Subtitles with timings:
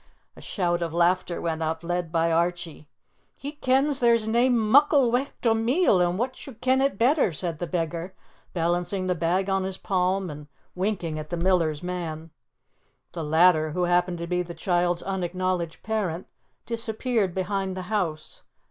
[0.35, 2.89] A shout of laughter went up, led by Archie.
[3.35, 7.59] "He kens there's nae muckle weicht o' meal, and wha' should ken it better?" said
[7.59, 8.15] the beggar,
[8.51, 12.31] balancing the bag on his palm and winking at the miller's man.
[13.11, 16.25] The latter, who happened to be the child's unacknowledged parent,
[16.65, 18.41] disappeared behind the house.